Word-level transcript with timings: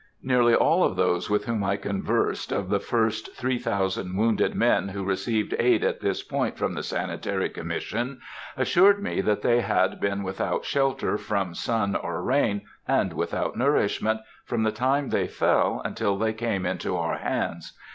Nearly 0.23 0.55
all 0.55 0.83
of 0.83 0.95
those 0.95 1.29
with 1.29 1.45
whom 1.45 1.63
I 1.63 1.77
conversed, 1.77 2.51
of 2.51 2.69
the 2.71 2.79
first 2.79 3.35
three 3.35 3.59
thousand 3.59 4.17
wounded 4.17 4.55
men 4.55 4.87
who 4.87 5.03
received 5.05 5.53
aid 5.59 5.83
at 5.83 5.99
this 5.99 6.23
point 6.23 6.57
from 6.57 6.73
the 6.73 6.81
Sanitary 6.81 7.49
Commission, 7.49 8.19
assured 8.57 8.99
me 9.03 9.21
that 9.21 9.43
they 9.43 9.61
had 9.61 9.99
been 9.99 10.23
without 10.23 10.65
shelter 10.65 11.19
from 11.19 11.53
sun 11.53 11.95
or 11.95 12.23
rain, 12.23 12.63
and 12.87 13.13
without 13.13 13.55
nourishment, 13.55 14.21
from 14.43 14.63
the 14.63 14.71
time 14.71 15.09
they 15.09 15.27
fell 15.27 15.83
until 15.85 16.17
they 16.17 16.33
came 16.33 16.65
into 16.65 16.97
our 16.97 17.19
hands. 17.19 17.77